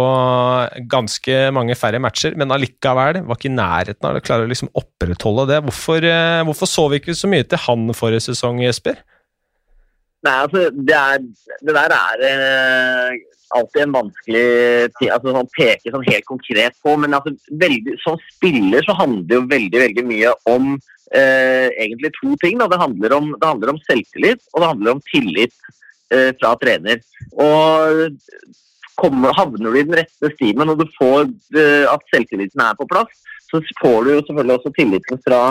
ganske 0.91 1.51
mange 1.55 1.77
færre 1.77 2.01
matcher, 2.03 2.37
men 2.41 2.53
allikevel 2.55 3.21
var 3.27 3.39
ikke 3.39 3.51
i 3.51 3.57
nærheten 3.57 4.09
av 4.09 4.19
å 4.19 4.25
klare 4.25 4.47
å 4.47 4.51
liksom 4.51 4.73
opprettholde 4.73 5.51
det. 5.53 5.59
Hvorfor, 5.67 6.05
eh, 6.09 6.45
hvorfor 6.49 6.71
så 6.71 6.89
vi 6.91 7.03
ikke 7.03 7.17
så 7.19 7.31
mye 7.31 7.45
til 7.45 7.61
han 7.67 7.93
forrige 7.97 8.31
sesong, 8.31 8.63
Jesper? 8.65 9.03
Nei, 10.25 10.35
altså, 10.41 10.69
det, 10.73 10.97
er, 10.97 11.25
det 11.67 11.77
der 11.77 11.93
er 11.93 12.23
eh, 12.25 13.17
alltid 13.59 13.83
en 13.83 13.95
vanskelig 13.99 14.47
ting 14.99 15.13
altså, 15.13 15.35
sånn 15.37 15.51
peke 15.53 15.93
sånn 15.93 16.07
helt 16.09 16.27
konkret 16.29 16.79
på. 16.85 16.97
Men 17.01 17.17
altså, 17.19 17.35
veldig, 17.61 17.99
som 18.05 18.19
spiller 18.33 18.87
så 18.87 18.97
handler 18.99 19.29
det 19.29 19.39
jo 19.39 19.47
veldig, 19.53 19.81
veldig 19.85 20.05
mye 20.09 20.35
om 20.51 20.75
eh, 21.13 21.69
egentlig 21.69 22.15
to 22.19 22.35
ting. 22.43 22.61
Det 22.61 22.81
handler, 22.81 23.17
om, 23.19 23.33
det, 23.37 23.49
handler 23.51 23.75
om, 23.75 23.83
selvtillit, 23.89 24.43
og 24.53 24.63
det 24.63 24.71
handler 24.73 24.97
om 24.97 25.03
tillit 25.11 25.57
eh, 26.15 26.31
fra 26.41 26.55
trener. 26.63 27.05
Og 27.35 28.09
kommer, 29.01 29.35
havner 29.37 29.75
du 29.75 29.79
i 29.79 29.85
den 29.85 29.99
rette 29.99 30.33
stimen 30.37 30.71
og 30.71 30.81
du 30.81 30.89
får 30.97 31.27
eh, 31.59 31.85
at 31.91 32.09
selvtilliten 32.15 32.63
er 32.63 32.77
på 32.79 32.89
plass, 32.91 33.11
så 33.51 33.61
får 33.81 34.01
du 34.07 34.11
jo 34.15 34.25
selvfølgelig 34.25 34.57
også 34.57 34.75
tilliten 34.75 35.23
fra, 35.27 35.43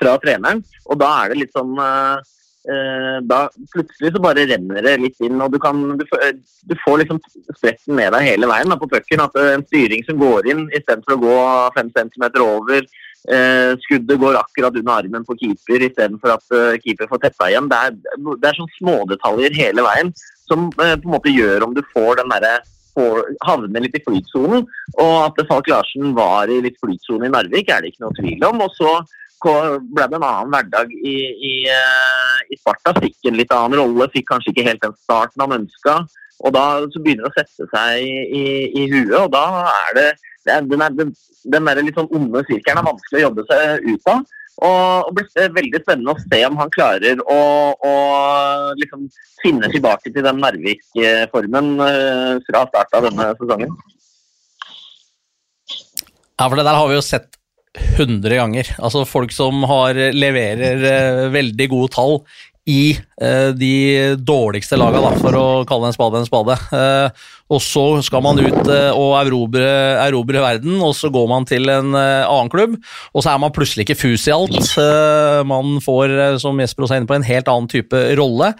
fra 0.00 0.18
treneren. 0.24 0.64
Og 0.88 1.00
da 1.00 1.14
er 1.22 1.32
det 1.32 1.42
litt 1.44 1.56
sånn 1.56 1.76
eh, 1.78 2.30
da 2.60 3.38
plutselig 3.72 4.10
så 4.12 4.20
bare 4.20 4.42
renner 4.44 4.84
det 4.84 4.92
litt 5.00 5.22
inn, 5.24 5.38
og 5.40 5.54
du, 5.54 5.56
kan, 5.62 5.78
du, 5.96 6.02
du 6.04 6.74
får 6.82 6.98
liksom 7.00 7.20
spretten 7.56 7.96
med 7.96 8.12
deg 8.12 8.26
hele 8.26 8.50
veien 8.50 8.68
da, 8.68 8.76
på 8.76 8.88
pucken. 8.90 9.22
At 9.24 9.38
en 9.40 9.64
styring 9.64 10.04
som 10.04 10.20
går 10.20 10.50
inn 10.52 10.66
istedenfor 10.68 11.16
å 11.16 11.22
gå 11.22 11.38
fem 11.78 11.88
centimeter 11.96 12.44
over, 12.44 12.84
Eh, 13.28 13.76
skuddet 13.84 14.18
går 14.18 14.34
akkurat 14.34 14.76
under 14.76 14.92
armen 14.92 15.24
på 15.28 15.36
keeper 15.36 15.82
istedenfor 15.84 16.32
at 16.38 16.54
uh, 16.56 16.78
keeper 16.80 17.08
får 17.10 17.20
teppa 17.26 17.50
igjen. 17.50 17.68
Det 17.68 17.76
er, 17.76 17.96
det 18.16 18.48
er 18.48 18.56
sånne 18.56 18.76
smådetaljer 18.78 19.56
hele 19.58 19.84
veien 19.84 20.12
som 20.48 20.70
eh, 20.80 20.94
på 20.96 21.10
en 21.10 21.16
måte 21.18 21.34
gjør 21.34 21.66
om 21.66 21.74
du 21.76 21.82
får 21.92 22.22
den 22.22 22.32
derre 22.32 22.60
havner 23.46 23.84
litt 23.84 23.96
i 23.96 24.02
flytsonen. 24.06 24.64
Og 24.96 25.12
at 25.20 25.44
Falk 25.50 25.68
Larsen 25.70 26.14
var 26.16 26.50
i 26.50 26.58
litt 26.64 26.80
flytsone 26.80 27.28
i 27.28 27.32
Narvik, 27.32 27.68
er 27.68 27.84
det 27.84 27.92
ikke 27.92 28.06
noe 28.06 28.16
tvil 28.16 28.48
om. 28.48 28.64
Og 28.64 28.72
så 28.76 28.96
ble 29.44 30.06
det 30.10 30.18
en 30.18 30.26
annen 30.26 30.50
hverdag 30.52 30.90
i, 30.94 31.14
i, 31.50 31.54
uh, 31.70 32.40
i 32.50 32.58
Sparta. 32.60 32.94
Fikk 33.00 33.30
en 33.30 33.38
litt 33.38 33.54
annen 33.54 33.80
rolle, 33.80 34.10
fikk 34.14 34.28
kanskje 34.32 34.52
ikke 34.52 34.66
helt 34.68 34.82
den 34.84 34.96
starten 35.00 35.44
han 35.44 35.56
ønska. 35.60 36.00
Og 36.40 36.54
da 36.56 36.64
så 36.88 37.02
begynner 37.04 37.26
det 37.26 37.32
å 37.32 37.38
sette 37.38 37.68
seg 37.72 38.04
i, 38.04 38.44
i, 38.72 38.84
huet, 38.88 39.16
og 39.18 39.32
da 39.34 39.44
er 39.68 39.96
det 39.98 40.08
den, 40.48 40.80
er, 40.80 40.94
den, 40.96 41.10
den 41.52 41.66
der 41.68 41.82
litt 41.84 41.98
sånn 41.98 42.08
onde 42.16 42.40
sirkelen 42.48 42.80
er 42.80 42.86
vanskelig 42.86 43.18
å 43.18 43.24
jobbe 43.26 43.44
seg 43.50 43.90
ut 43.90 44.12
av. 44.12 44.22
Og 44.60 45.16
det 45.16 45.24
blir 45.32 45.52
veldig 45.56 45.80
spennende 45.80 46.12
å 46.12 46.20
se 46.20 46.40
om 46.44 46.58
han 46.60 46.72
klarer 46.74 47.20
å, 47.32 47.40
å 47.72 47.92
liksom 48.80 49.06
finne 49.40 49.70
tilbake 49.72 50.12
til 50.12 50.24
den 50.26 50.40
Narvik-formen 50.42 51.70
eh, 51.86 52.34
fra 52.48 52.66
starten 52.68 52.98
av 52.98 53.06
denne 53.08 53.28
sesongen. 53.38 53.72
Ja, 56.40 56.48
for 56.48 56.56
det 56.56 56.66
der 56.68 56.76
har 56.76 56.88
vi 56.88 56.96
jo 56.98 57.04
sett 57.04 57.39
100 57.78 58.34
ganger. 58.34 58.70
Altså 58.82 59.04
Folk 59.06 59.34
som 59.34 59.62
har, 59.70 59.98
leverer 60.14 60.80
uh, 60.82 61.26
veldig 61.34 61.68
gode 61.70 61.92
tall 61.94 62.16
i 62.68 62.92
eh, 63.22 63.50
de 63.56 64.16
dårligste 64.20 64.78
laga, 64.78 65.00
da, 65.02 65.12
for 65.20 65.36
å 65.36 65.44
kalle 65.68 65.88
en 65.88 65.96
spade 65.96 66.20
en 66.20 66.28
spade. 66.28 66.56
Eh, 66.76 67.28
og 67.50 67.62
så 67.64 67.84
skal 68.06 68.22
man 68.24 68.40
ut 68.40 68.70
eh, 68.70 68.90
og 68.92 69.16
erobre, 69.20 69.64
erobre, 70.04 70.42
verden, 70.44 70.76
og 70.84 70.94
så 70.98 71.10
går 71.12 71.26
man 71.30 71.48
til 71.48 71.70
en 71.72 71.96
eh, 71.98 72.26
annen 72.26 72.52
klubb, 72.52 72.76
og 73.14 73.24
så 73.24 73.32
er 73.32 73.42
man 73.42 73.54
plutselig 73.56 73.88
ikke 73.88 74.00
fus 74.02 74.28
i 74.28 74.36
alt. 74.36 74.60
Eh, 74.80 75.40
man 75.48 75.80
får, 75.84 76.14
eh, 76.26 76.36
som 76.42 76.60
Jesper 76.60 76.86
også 76.86 76.98
er 76.98 77.02
inne 77.02 77.10
på, 77.10 77.18
en 77.18 77.30
helt 77.30 77.50
annen 77.50 77.70
type 77.70 78.06
rolle. 78.20 78.54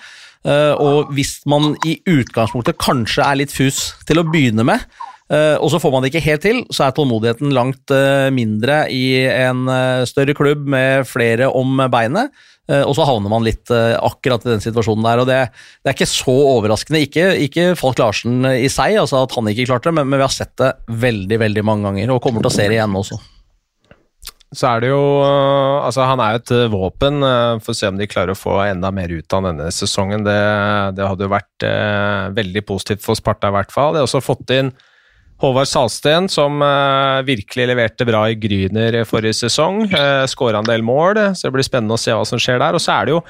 og 0.81 1.11
hvis 1.12 1.43
man 1.45 1.75
i 1.85 1.99
utgangspunktet 2.09 2.79
kanskje 2.81 3.21
er 3.21 3.37
litt 3.37 3.52
fus 3.52 3.90
til 4.09 4.23
å 4.23 4.25
begynne 4.25 4.64
med, 4.64 4.87
og 5.31 5.69
så 5.71 5.79
får 5.79 5.93
man 5.95 6.03
det 6.03 6.09
ikke 6.11 6.25
helt 6.25 6.43
til, 6.43 6.57
så 6.75 6.89
er 6.89 6.95
tålmodigheten 6.97 7.53
langt 7.55 7.93
mindre 8.35 8.81
i 8.91 9.23
en 9.31 9.61
større 10.11 10.35
klubb 10.35 10.65
med 10.67 11.07
flere 11.07 11.47
om 11.55 11.79
beinet. 11.93 12.35
Eh, 12.71 12.85
og 12.87 12.95
så 12.95 13.07
havner 13.09 13.33
man 13.33 13.45
litt 13.47 13.71
eh, 13.75 13.97
akkurat 13.99 14.45
i 14.47 14.53
den 14.53 14.63
situasjonen 14.63 15.07
der. 15.07 15.23
og 15.23 15.29
Det, 15.31 15.41
det 15.83 15.91
er 15.91 15.99
ikke 15.99 16.11
så 16.11 16.37
overraskende. 16.55 17.03
Ikke, 17.07 17.27
ikke 17.47 17.67
Falk 17.79 18.01
Larsen 18.03 18.47
i 18.53 18.71
seg, 18.71 18.99
altså 19.01 19.25
at 19.25 19.35
han 19.37 19.51
ikke 19.51 19.67
klarte 19.73 19.91
det, 19.91 19.97
men, 19.99 20.09
men, 20.11 20.21
vi 20.21 20.27
har 20.27 20.35
sett 20.35 20.55
det 20.61 20.73
veldig 21.03 21.41
veldig 21.43 21.67
mange 21.67 21.89
ganger, 21.89 22.15
og 22.15 22.23
kommer 22.25 22.45
til 22.45 22.53
å 22.53 22.57
se 22.59 22.69
det 22.69 22.79
igjen 22.79 22.99
også. 23.03 23.19
Så 24.51 24.67
er 24.67 24.81
det 24.83 24.89
jo 24.91 25.03
eh, 25.23 25.77
Altså, 25.81 26.05
han 26.07 26.21
er 26.23 26.39
et 26.39 26.53
våpen. 26.71 27.25
Får 27.65 27.77
se 27.79 27.89
om 27.89 27.99
de 27.99 28.09
klarer 28.11 28.35
å 28.35 28.39
få 28.39 28.59
enda 28.67 28.91
mer 28.95 29.11
ut 29.11 29.35
av 29.35 29.47
denne 29.49 29.71
sesongen. 29.75 30.27
Det, 30.27 30.39
det 30.99 31.07
hadde 31.07 31.27
jo 31.27 31.33
vært 31.33 31.67
eh, 31.67 32.31
veldig 32.37 32.65
positivt 32.69 33.03
for 33.07 33.19
Sparta, 33.19 33.51
i 33.51 33.57
hvert 33.57 33.75
fall. 33.75 33.95
De 33.95 34.03
har 34.03 34.11
også 34.11 34.23
fått 34.23 34.55
inn 34.55 34.71
Håvard 35.41 35.69
Salsten, 35.69 36.29
som 36.29 36.61
uh, 36.61 37.25
virkelig 37.25 37.69
leverte 37.71 38.05
bra 38.09 38.27
i 38.29 38.37
Gryner 38.37 38.99
forrige 39.09 39.39
sesong. 39.39 39.87
Uh, 39.89 40.01
eh, 40.01 40.25
Skåra 40.29 40.61
en 40.61 40.69
del 40.69 40.85
mål, 40.85 41.23
så 41.33 41.49
det 41.49 41.55
blir 41.57 41.67
spennende 41.67 41.97
å 41.97 42.01
se 42.01 42.13
hva 42.13 42.27
som 42.29 42.41
skjer 42.41 42.61
der. 42.61 42.77
Og 42.77 42.83
så 42.85 42.99
er 42.99 43.09
det 43.09 43.17
jo 43.17 43.23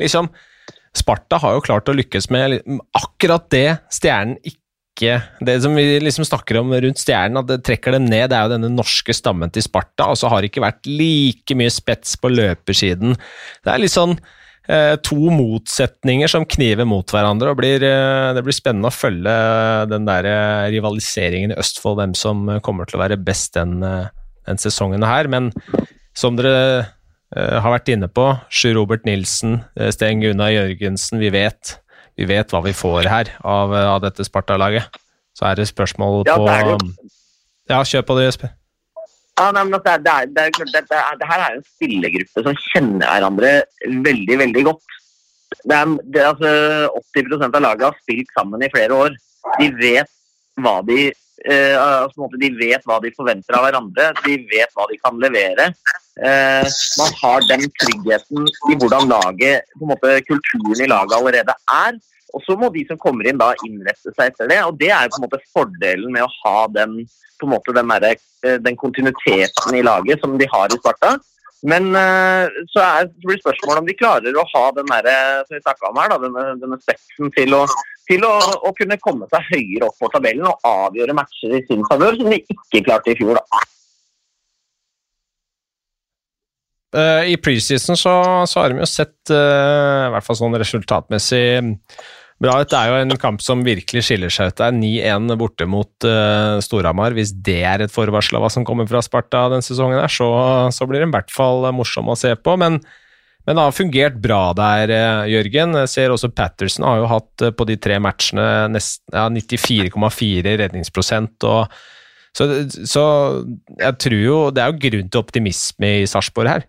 liksom 0.00 0.30
Sparta 0.96 1.36
har 1.42 1.54
jo 1.54 1.62
klart 1.66 1.90
å 1.90 1.94
lykkes 1.94 2.30
med 2.32 2.56
akkurat 2.96 3.44
det 3.52 3.66
Stjernen 3.92 4.38
ikke 4.40 5.18
Det 5.46 5.54
som 5.62 5.76
vi 5.78 6.00
liksom 6.02 6.24
snakker 6.26 6.56
om 6.58 6.72
rundt 6.74 6.98
Stjernen, 6.98 7.38
at 7.38 7.46
det 7.46 7.60
trekker 7.68 7.94
dem 7.94 8.08
ned, 8.08 8.32
det 8.32 8.38
er 8.38 8.48
jo 8.48 8.54
denne 8.56 8.72
norske 8.72 9.14
stammen 9.14 9.52
til 9.54 9.62
Sparta. 9.62 10.08
Og 10.08 10.18
så 10.18 10.32
har 10.32 10.42
det 10.42 10.50
ikke 10.50 10.64
vært 10.64 10.88
like 10.90 11.54
mye 11.54 11.70
spets 11.70 12.16
på 12.18 12.32
løpersiden. 12.32 13.14
Det 13.62 13.70
er 13.70 13.84
litt 13.84 13.94
sånn 13.94 14.16
to 15.00 15.16
motsetninger 15.32 16.28
som 16.28 16.44
kniver 16.44 16.84
mot 16.84 17.08
hverandre. 17.08 17.50
og 17.50 17.56
blir, 17.56 17.82
eh, 17.82 18.34
Det 18.34 18.44
blir 18.44 18.52
spennende 18.52 18.90
å 18.90 18.92
følge 18.92 19.88
den 19.88 20.04
der 20.04 20.24
eh, 20.28 20.70
rivaliseringen 20.70 21.52
i 21.52 21.58
Østfold, 21.58 21.96
hvem 21.96 22.14
som 22.14 22.60
kommer 22.60 22.84
til 22.84 22.98
å 22.98 23.08
være 23.08 23.16
best 23.16 23.54
den, 23.54 23.80
den 23.80 24.60
sesongen 24.60 25.04
her. 25.04 25.26
Men 25.28 25.52
som 26.14 26.36
dere 26.36 26.88
har 27.34 27.70
vært 27.70 27.88
inne 27.92 28.08
på, 28.08 28.40
Sjur 28.48 28.74
Robert 28.74 29.04
Nilsen, 29.04 29.62
Sten 29.92 30.20
Gunnar 30.20 30.48
Jørgensen, 30.48 31.20
vi 31.20 31.28
vet, 31.28 31.78
vi 32.16 32.24
vet 32.24 32.48
hva 32.48 32.62
vi 32.64 32.72
får 32.72 33.04
her 33.04 33.28
av, 33.44 33.72
av 33.72 34.00
dette 34.00 34.24
Sparta-laget. 34.24 34.88
Så 35.36 35.44
er 35.44 35.54
det 35.60 35.68
spørsmål 35.68 36.24
på 36.24 36.46
Ja, 36.48 36.78
ja 37.68 37.82
kjør 37.84 38.06
på 38.08 38.16
det, 38.16 38.30
Jesper. 38.32 38.57
Ja, 39.38 39.52
nei, 39.54 39.62
er, 39.70 40.00
det, 40.02 40.10
er, 40.10 40.30
det, 40.34 40.44
er, 40.48 40.50
det, 40.58 40.80
er, 40.82 41.18
det, 41.20 41.26
her 41.30 41.42
er 41.44 41.56
en 41.56 41.66
spillergruppe 41.66 42.42
som 42.42 42.56
kjenner 42.72 43.06
hverandre 43.06 43.52
veldig 44.06 44.38
veldig 44.40 44.64
godt. 44.66 44.96
Det 45.62 45.76
er, 45.76 45.92
altså, 46.26 46.50
80% 47.14 47.54
av 47.54 47.62
laget 47.62 47.86
har 47.86 48.00
spilt 48.02 48.34
sammen 48.34 48.64
i 48.66 48.70
flere 48.72 48.98
år. 49.06 49.14
De 49.60 49.68
vet 49.78 50.10
hva 50.58 50.74
de, 50.88 51.06
eh, 51.46 51.76
altså, 51.78 52.26
de 52.34 52.50
vet 52.58 52.82
hva 52.88 52.98
de 53.04 53.14
forventer 53.14 53.54
av 53.54 53.68
hverandre. 53.68 54.10
De 54.24 54.36
vet 54.50 54.74
hva 54.74 54.88
de 54.90 54.98
kan 55.04 55.22
levere. 55.22 55.70
Eh, 56.18 56.66
man 56.98 57.16
har 57.22 57.46
den 57.46 57.68
tryggheten 57.78 58.50
i 58.72 58.78
hvordan 58.80 59.06
laget, 59.12 59.70
på 59.78 59.86
en 59.86 59.94
måte 59.94 60.16
kulturen 60.26 60.82
i 60.82 60.90
laget 60.90 61.18
allerede 61.20 61.54
er. 61.78 62.00
Og 62.36 62.44
så 62.44 62.56
må 62.60 62.68
de 62.74 62.84
som 62.88 63.00
kommer 63.00 63.28
inn 63.28 63.40
da 63.40 63.52
innrette 63.66 64.12
seg 64.12 64.30
etter 64.30 64.50
det. 64.50 64.60
og 64.66 64.76
Det 64.80 64.90
er 64.92 65.08
på 65.08 65.20
en 65.20 65.26
måte 65.26 65.40
fordelen 65.54 66.12
med 66.12 66.26
å 66.26 66.32
ha 66.42 66.66
den, 66.74 67.00
på 67.40 67.48
en 67.48 67.54
måte 67.54 67.74
den, 67.76 67.88
der, 67.88 68.20
eh, 68.44 68.58
den 68.60 68.76
kontinuiteten 68.76 69.76
i 69.76 69.84
laget 69.86 70.24
som 70.24 70.36
de 70.40 70.48
har 70.52 70.72
i 70.72 70.80
Sparta. 70.80 71.16
Men 71.66 71.88
eh, 71.96 72.58
så, 72.70 72.82
er, 72.84 73.08
så 73.08 73.30
blir 73.30 73.40
spørsmålet 73.40 73.82
om 73.82 73.88
de 73.88 73.96
klarer 73.98 74.36
å 74.36 74.46
ha 74.52 74.66
den 74.76 74.92
der, 74.92 75.08
eh, 75.10 75.40
som 75.46 75.56
vi 75.56 75.88
om 75.88 76.02
her, 76.02 76.12
da, 76.12 76.20
denne, 76.26 76.44
denne 76.60 76.78
speksen 76.84 77.32
til, 77.34 77.56
å, 77.56 77.64
til 78.10 78.28
å, 78.28 78.34
å, 78.68 78.74
kunne 78.78 79.00
komme 79.02 79.26
seg 79.32 79.48
høyere 79.48 79.88
opp 79.88 79.98
på 79.98 80.12
tabellen 80.12 80.46
og 80.50 80.68
avgjøre 80.68 81.16
matcher 81.18 81.56
i 81.58 81.64
sin 81.66 81.82
favør, 81.90 82.20
som 82.20 82.30
de 82.30 82.38
ikke 82.44 82.84
klarte 82.86 83.14
i 83.14 83.18
fjor. 83.18 83.40
da. 83.40 83.64
I 87.28 87.34
preseason 87.36 87.98
så, 88.00 88.14
så, 88.48 88.62
har 88.62 88.72
de 88.72 88.80
jo 88.80 88.86
sett, 88.88 89.18
uh, 89.28 90.06
i 90.06 90.12
hvert 90.14 90.24
fall 90.24 90.38
sånn 90.38 90.56
resultatmessig, 90.56 91.58
bra 92.42 92.54
dette 92.60 92.78
er 92.78 92.92
jo 92.92 93.00
en 93.02 93.18
kamp 93.18 93.42
som 93.42 93.64
virkelig 93.66 94.04
skiller 94.06 94.32
seg 94.32 94.52
ut. 94.52 94.56
Det 94.60 94.68
er 94.68 94.78
9-1 94.78 95.34
borte 95.40 95.66
mot 95.70 96.06
uh, 96.06 96.60
Storhamar. 96.62 97.16
Hvis 97.16 97.32
det 97.34 97.60
er 97.66 97.82
et 97.82 97.94
forvarsel 97.94 98.38
av 98.38 98.46
hva 98.46 98.52
som 98.54 98.66
kommer 98.66 98.86
fra 98.90 99.02
Sparta 99.04 99.48
denne 99.50 99.66
sesongen, 99.66 99.98
her, 99.98 100.12
så, 100.12 100.30
så 100.74 100.86
blir 100.86 101.02
det 101.02 101.10
i 101.10 101.16
hvert 101.16 101.34
fall 101.34 101.66
morsom 101.74 102.10
å 102.12 102.16
se 102.18 102.30
på. 102.38 102.54
Men, 102.62 102.78
men 103.42 103.58
det 103.58 103.66
har 103.66 103.74
fungert 103.74 104.22
bra 104.22 104.40
der, 104.58 104.94
uh, 104.94 105.26
Jørgen. 105.30 105.74
Jeg 105.82 105.92
ser 105.96 106.14
også 106.14 106.30
Patterson 106.30 106.86
har 106.86 107.02
jo 107.02 107.10
hatt 107.10 107.46
på 107.58 107.68
de 107.68 107.78
tre 107.82 107.98
matchene 108.02 108.48
ja, 108.70 109.28
94,4 109.34 110.58
redningsprosent. 110.62 111.48
og 111.48 111.78
så, 112.38 112.46
så, 112.86 113.04
jeg 113.80 113.94
tror 113.98 114.20
jo 114.20 114.36
Det 114.54 114.62
er 114.62 114.70
jo 114.70 114.82
grunn 114.84 115.08
til 115.10 115.22
optimisme 115.24 115.94
i 116.04 116.06
Sarpsborg 116.06 116.52
her. 116.52 116.68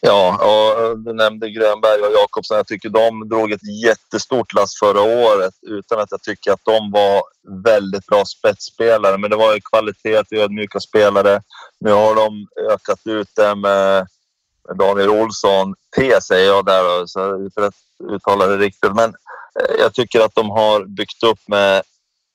Ja, 0.00 0.38
och 0.46 0.98
du 0.98 1.12
nämnde 1.12 1.50
Grönberg 1.50 2.00
och 2.00 2.12
Jakobsson. 2.12 2.56
Jag 2.56 2.66
tycker 2.66 2.88
de 2.88 3.28
drog 3.28 3.52
ett 3.52 3.82
jättestort 3.84 4.54
last 4.54 4.78
förra 4.78 5.02
året 5.02 5.54
utan 5.62 6.00
att 6.00 6.10
jag 6.10 6.22
tycker 6.22 6.52
att 6.52 6.64
de 6.64 6.90
var 6.90 7.22
väldigt 7.64 8.06
bra 8.06 8.24
spetsspelare. 8.24 9.18
Men 9.18 9.30
det 9.30 9.36
var 9.36 9.54
ju 9.54 9.60
kvalitet 9.60 10.18
och 10.18 10.32
ödmjuka 10.32 10.80
spelare. 10.80 11.42
Nu 11.80 11.90
har 11.90 12.14
de 12.14 12.46
ökat 12.70 13.00
ut 13.04 13.28
det 13.36 13.54
med 13.54 14.06
Daniel 14.78 15.10
Olsson. 15.10 15.74
T 15.96 16.20
säger 16.20 16.46
jag 16.46 16.64
där, 16.64 17.06
så 17.06 17.50
för 17.54 17.62
att 17.62 17.74
uttala 18.12 18.46
det 18.46 18.56
riktigt. 18.56 18.94
Men 18.94 19.10
eh, 19.60 19.76
jag 19.78 19.94
tycker 19.94 20.20
att 20.20 20.34
de 20.34 20.50
har 20.50 20.84
byggt 20.84 21.22
upp 21.22 21.48
med 21.48 21.82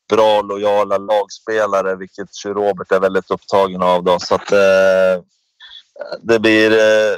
bra, 0.10 0.42
lojala 0.42 0.98
lagspelare, 0.98 1.96
vilket 1.96 2.30
Robert 2.46 2.92
är 2.92 3.00
väldigt 3.00 3.32
upptagen 3.32 3.82
av. 3.82 4.04
Då. 4.04 4.20
Så 4.20 4.36
att, 4.36 4.52
eh, 4.52 5.24
det 6.22 6.40
blir 6.40 6.72
eh, 6.72 7.18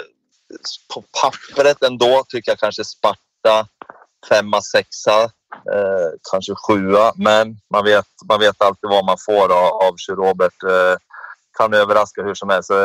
på 0.94 1.04
pappret 1.22 1.84
ändå 1.84 2.24
tycker 2.30 2.52
jag 2.52 2.60
kanske 2.60 2.84
Sparta 2.84 3.68
femma, 4.30 4.62
sexa, 4.62 5.24
eh, 5.74 6.10
kanske 6.32 6.54
sjua. 6.68 7.12
Men 7.16 7.58
man 7.74 7.84
vet, 7.84 8.06
man 8.30 8.40
vet 8.40 8.62
alltid 8.62 8.90
vad 8.90 9.06
man 9.06 9.18
får 9.26 9.44
av, 9.44 9.74
av 9.88 9.96
Robert. 10.10 10.64
Eh, 10.64 10.98
kan 11.58 11.74
överraska 11.74 12.22
hur 12.22 12.34
som 12.34 12.50
helst. 12.50 12.72
Eh, 12.72 12.78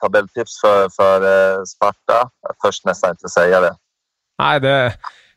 tabelltips 0.00 0.60
för, 0.60 0.88
för 0.96 1.18
eh, 1.22 1.64
Sparta? 1.64 2.30
Jag 2.42 2.58
törs 2.64 2.84
nästan 2.84 3.10
inte 3.10 3.28
säga 3.28 3.60
det. 3.60 3.74
Nej, 4.38 4.60
det, 4.60 4.94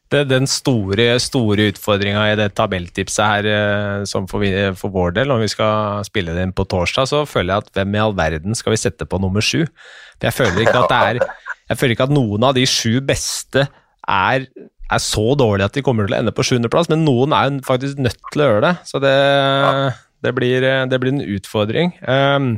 det, 0.10 0.24
den 0.24 0.48
store, 0.48 1.20
store 1.20 1.62
utfordringa 1.62 2.32
i 2.32 2.36
det 2.36 2.50
tabelltipset 2.50 3.26
her, 3.26 3.46
eh, 3.46 4.04
som 4.04 4.28
for, 4.28 4.40
vi, 4.40 4.74
for, 4.78 4.90
vår 4.90 5.12
del, 5.12 5.32
om 5.32 5.40
vi 5.40 5.50
skal 5.50 6.06
spille 6.06 6.34
den 6.34 6.54
på 6.54 6.66
torsdag, 6.66 7.10
så 7.10 7.26
føler 7.26 7.54
jeg 7.54 7.66
at 7.66 7.74
hvem 7.74 7.96
i 7.96 8.04
all 8.04 8.16
verden 8.18 8.56
skal 8.56 8.76
vi 8.76 8.82
sette 8.82 9.06
på 9.10 9.18
nummer 9.22 9.42
sju? 9.42 9.66
Jeg 10.22 10.34
føler 10.34 10.62
ikke 10.62 10.80
at 10.86 10.94
det 10.94 11.02
er 11.10 11.26
jeg 11.70 11.80
føler 11.80 11.96
ikke 11.96 12.08
at 12.10 12.16
noen 12.16 12.46
av 12.46 12.56
de 12.58 12.66
sju 12.70 13.00
beste 13.06 13.66
er, 13.66 14.48
er 14.86 15.02
så 15.02 15.26
dårlige 15.40 15.70
at 15.72 15.78
de 15.78 15.84
kommer 15.86 16.08
til 16.08 16.16
å 16.16 16.20
ende 16.22 16.34
på 16.36 16.46
sjuendeplass, 16.46 16.90
men 16.92 17.06
noen 17.08 17.34
er 17.36 17.50
jo 17.50 17.64
faktisk 17.66 18.02
nødt 18.02 18.22
til 18.32 18.44
å 18.44 18.50
gjøre 18.50 18.66
det. 18.68 18.74
Så 18.90 19.02
det, 19.04 19.16
det, 20.26 20.36
blir, 20.38 20.68
det 20.92 21.02
blir, 21.02 21.16
en 21.16 21.26
utfordring. 21.38 21.96
Um, 22.06 22.52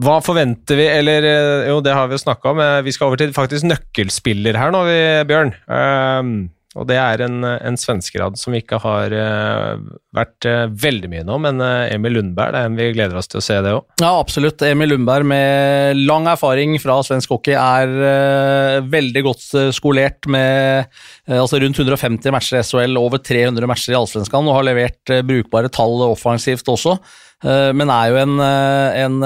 hva 0.00 0.20
forventer 0.22 0.78
vi, 0.78 0.86
eller 0.86 1.26
jo, 1.66 1.80
det 1.82 1.96
har 1.96 2.06
vi 2.06 2.14
jo 2.14 2.22
snakka 2.22 2.52
om. 2.52 2.62
Vi 2.86 2.94
skal 2.94 3.10
over 3.10 3.20
til 3.20 3.34
faktisk 3.34 3.66
nøkkelspiller 3.66 4.58
her 4.60 4.70
nå, 4.74 4.84
vi, 4.86 5.00
Bjørn. 5.26 5.50
Um, 5.66 6.34
og 6.78 6.86
det 6.86 7.00
er 7.02 7.24
en, 7.24 7.42
en 7.42 7.76
svenskerad 7.78 8.36
som 8.38 8.54
vi 8.54 8.60
ikke 8.62 8.78
har 8.78 9.10
uh, 9.10 9.80
vært 10.14 10.46
uh, 10.46 10.68
veldig 10.70 11.08
mye 11.10 11.24
nå, 11.26 11.38
men 11.42 11.58
uh, 11.58 11.88
Emil 11.90 12.14
Lundberg 12.14 12.54
det 12.54 12.60
er 12.60 12.68
en 12.68 12.76
vi 12.78 12.84
gleder 12.94 13.18
oss 13.18 13.26
til 13.30 13.40
å 13.40 13.42
se 13.42 13.56
det 13.64 13.72
òg. 13.74 13.88
Ja, 13.98 14.12
absolutt. 14.12 14.62
Emil 14.62 14.92
Lundberg 14.92 15.26
med 15.26 15.98
lang 15.98 16.28
erfaring 16.30 16.76
fra 16.78 17.00
svensk 17.06 17.32
hockey 17.34 17.56
er 17.58 18.84
veldig 18.86 19.22
godt 19.26 19.42
skolert 19.74 20.28
med 20.30 20.86
altså 21.26 21.58
rundt 21.58 21.80
150 21.82 22.30
matcher 22.34 22.60
i 22.60 22.62
SHL, 22.62 22.94
over 23.00 23.18
300 23.18 23.66
matcher 23.70 23.96
i 23.96 23.98
Allsvenskan 23.98 24.46
og 24.46 24.60
har 24.60 24.68
levert 24.70 25.14
brukbare 25.26 25.72
tall 25.74 26.06
offensivt 26.06 26.70
også. 26.70 26.94
Men 27.42 27.90
er 27.90 28.12
jo 28.12 28.20
en, 28.20 28.38
en 28.44 29.18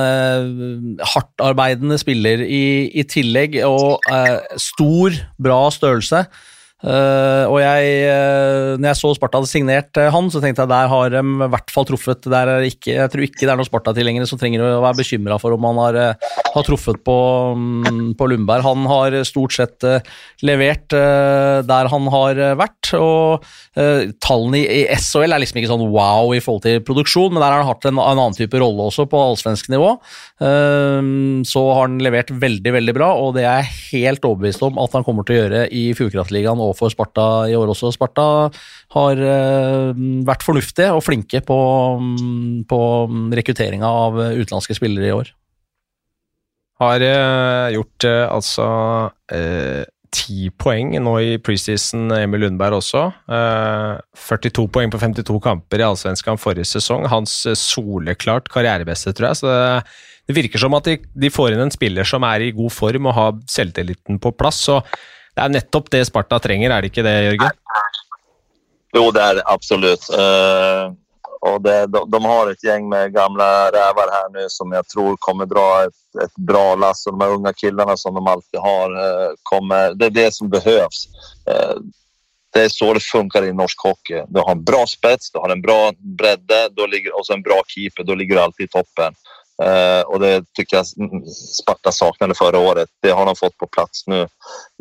hardtarbeidende 1.12 1.98
spiller 2.00 2.44
i, 2.46 2.64
i 2.94 3.04
tillegg, 3.10 3.60
og 3.66 4.04
stor, 4.62 5.20
bra 5.42 5.60
størrelse. 5.74 6.24
Uh, 6.84 7.48
og 7.48 7.62
jeg, 7.62 7.92
uh, 8.12 8.74
når 8.76 8.90
jeg 8.90 8.98
så 9.00 9.12
Sparta 9.16 9.40
hadde 9.40 9.48
signert 9.48 9.96
uh, 9.96 10.10
han, 10.12 10.26
så 10.28 10.42
tenkte 10.42 10.66
jeg 10.66 10.72
der 10.74 10.90
har 10.92 11.14
de 11.14 11.22
i 11.24 11.48
hvert 11.54 11.72
fall 11.72 11.86
truffet. 11.88 12.28
Ikke, 12.68 12.98
jeg 12.98 13.12
tror 13.12 13.24
ikke 13.24 13.40
det 13.46 13.52
er 13.52 13.60
noen 13.60 13.68
Sparta-tilhengere 13.70 14.28
som 14.28 14.40
trenger 14.40 14.66
å 14.66 14.82
være 14.84 15.00
bekymra 15.00 15.40
for 15.40 15.56
om 15.56 15.64
han 15.70 15.80
har 15.80 16.00
har 16.54 16.66
truffet 16.66 17.00
på, 17.06 17.16
mm, 17.58 18.14
på 18.18 18.28
Lundberg. 18.30 18.64
Han 18.64 18.86
har 18.90 19.16
stort 19.26 19.54
sett 19.56 19.84
uh, 19.86 19.98
levert 20.46 20.94
uh, 20.94 21.60
der 21.66 21.90
han 21.90 22.08
har 22.12 22.40
vært, 22.58 22.92
og 22.94 23.44
tallene 24.22 24.60
i, 24.60 24.82
SHL 25.00 25.34
er 25.34 25.40
liksom 25.42 25.58
ikke 25.58 25.70
sånn 25.70 25.82
wow 25.90 26.30
i 26.36 26.40
forhold 26.42 26.62
til 26.66 26.82
produksjon, 26.86 27.32
men 27.32 27.42
der 27.42 27.50
har 27.50 27.62
han 27.62 27.70
hatt 27.70 27.86
en, 27.88 27.98
en 27.98 28.20
annen 28.20 28.36
type 28.36 28.58
rolle 28.60 28.86
også, 28.86 29.06
på 29.10 29.18
allsvensk 29.18 29.70
nivå. 29.72 29.94
så 30.38 31.62
har 31.74 31.80
han 31.80 31.96
levert 32.02 32.30
veldig, 32.30 32.74
veldig 32.76 32.94
bra, 32.96 33.10
og 33.18 33.34
det 33.36 33.46
er 33.48 33.64
jeg 33.64 33.74
helt 34.04 34.28
overbevist 34.28 34.62
om 34.66 34.78
at 34.82 34.94
han 34.94 35.06
kommer 35.06 35.26
til 35.26 35.36
å 35.36 35.40
gjøre 35.40 35.64
i 35.74 35.84
Fjordkraftligaen 35.98 36.62
og 36.62 36.74
for 36.78 36.92
Sparta 36.94 37.26
i 37.50 37.56
år 37.58 37.72
også. 37.74 37.90
Sparta 37.96 38.26
har 38.94 39.24
vært 40.28 40.46
fornuftige 40.46 40.92
og 40.94 41.02
flinke 41.06 41.42
på, 41.46 41.60
mm, 42.00 42.66
på 42.70 42.82
rekrutteringa 43.40 43.90
av 44.06 44.20
utenlandske 44.36 44.78
spillere 44.78 45.10
i 45.10 45.16
år. 45.16 45.34
Har 46.84 47.02
uh, 47.02 47.72
gjort 47.74 48.06
uh, 48.06 48.22
altså 48.34 48.68
eh, 49.32 49.82
ti 50.14 50.50
poeng 50.60 50.92
nå 51.02 51.14
i 51.24 51.36
preseason, 51.42 52.06
Emil 52.14 52.44
Lundberg 52.44 52.78
også. 52.78 53.08
42 53.26 54.68
poeng 54.70 54.92
på 54.92 55.00
52 55.02 55.40
kamper 55.42 55.82
i 55.82 55.86
Allsvenskan 55.88 56.38
forrige 56.38 56.68
sesong. 56.70 57.08
Hans 57.10 57.40
soleklart 57.58 58.46
karrierebeste, 58.52 59.10
tror 59.10 59.32
jeg. 59.32 59.40
så 59.40 59.50
det, 59.50 59.96
det 60.30 60.36
virker 60.38 60.62
som 60.62 60.78
at 60.78 60.86
de, 60.86 61.00
de, 61.18 61.32
får 61.34 61.56
inn 61.56 61.64
en 61.66 61.74
spiller 61.74 62.06
som 62.06 62.22
er 62.30 62.46
i 62.46 62.54
god 62.54 62.70
form 62.72 63.10
og 63.10 63.18
har 63.18 63.34
selvtilliten 63.50 64.22
på 64.22 64.32
plass. 64.38 64.62
så 64.68 64.78
Det 65.34 65.42
er 65.42 65.56
nettopp 65.56 65.90
det 65.90 66.04
Sparta 66.06 66.38
trenger, 66.38 66.70
er 66.70 66.86
det 66.86 66.94
ikke 66.94 67.06
det, 67.08 67.16
Jørgen? 67.32 67.62
Jo, 68.94 69.08
det 69.10 69.24
er 69.24 69.40
det 69.40 69.48
absolutt. 69.50 70.06
Uh, 70.14 70.94
och 71.44 71.62
det, 71.62 71.86
de, 71.86 72.10
de, 72.10 72.24
har 72.24 72.50
et 72.50 72.62
gjeng 72.64 72.88
med 72.88 73.12
gamle 73.12 73.44
rävar 73.72 74.12
her 74.12 74.28
nå 74.32 74.46
som 74.48 74.72
jeg 74.72 74.86
tror 74.88 75.16
kommer 75.20 75.46
dra 75.46 75.66
et, 75.84 75.96
et 76.24 76.38
bra 76.40 76.72
lass. 76.74 77.02
Og 77.06 77.18
de 77.20 77.28
unge 77.36 77.52
killarna 77.60 77.96
som 78.00 78.16
de 78.16 78.22
alltid 78.32 78.60
har, 78.64 78.94
eh, 79.02 79.34
kommer, 79.42 79.92
det 79.92 80.08
er 80.08 80.14
det 80.16 80.30
som 80.34 80.48
behövs. 80.48 81.02
Eh, 81.50 81.76
det 82.54 82.62
er 82.64 82.72
så 82.72 82.88
det 82.96 83.04
funker 83.04 83.44
i 83.44 83.52
norsk 83.52 83.84
hockey. 83.84 84.22
Du 84.32 84.40
har 84.40 84.54
en 84.54 84.64
bra 84.64 84.86
spets, 84.88 85.28
du 85.34 85.38
har 85.42 85.52
en 85.52 85.60
bra 85.60 85.92
bredde 85.98 86.62
og 86.80 87.30
en 87.34 87.44
bra 87.44 87.60
keeper. 87.68 88.08
Da 88.08 88.16
ligger 88.16 88.40
du 88.40 88.42
alltid 88.46 88.70
i 88.70 88.72
toppen. 88.78 89.20
Uh, 89.62 90.00
och 90.00 90.20
det 90.20 90.44
tycker 90.54 90.76
jag 90.76 90.86
Sparta 91.62 91.92
saknade 91.92 92.34
förra 92.34 92.58
året. 92.58 92.88
Det 93.02 93.10
har 93.10 93.26
de 93.26 93.36
fått 93.36 93.56
på 93.56 93.66
plats 93.66 94.06
nu 94.06 94.28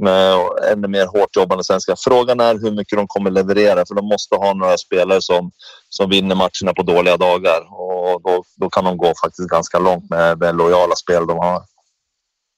med 0.02 0.38
ännu 0.72 0.88
mer 0.88 1.06
hårt 1.06 1.36
jobbande 1.36 1.64
svensker 1.64 1.96
Frågan 2.04 2.40
är 2.40 2.54
hur 2.54 2.72
mycket 2.72 2.98
de 2.98 3.08
kommer 3.08 3.32
leverera 3.32 3.86
för 3.86 3.96
de 3.96 4.06
måste 4.06 4.36
ha 4.36 4.54
några 4.54 4.78
spelare 4.78 5.22
som, 5.22 5.52
som 5.90 6.10
vinner 6.10 6.36
matcherna 6.36 6.74
på 6.76 6.84
dåliga 6.84 7.18
dagar 7.18 7.62
och 7.70 8.22
då, 8.22 8.44
då 8.56 8.70
kan 8.70 8.84
de 8.84 8.98
gå 8.98 9.14
faktiskt 9.24 9.50
ganska 9.50 9.80
långt 9.80 10.10
med 10.10 10.40
det 10.40 10.52
lojala 10.52 10.96
spel 10.96 11.28
de 11.28 11.38
har. 11.38 11.62